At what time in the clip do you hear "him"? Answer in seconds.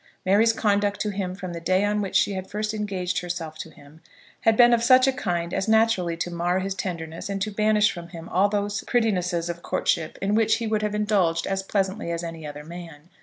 1.11-1.35, 3.69-4.01, 8.07-8.27